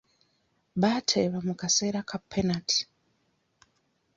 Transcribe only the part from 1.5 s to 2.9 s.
kaseera ka penati.